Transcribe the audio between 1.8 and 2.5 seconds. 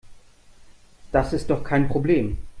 Problem.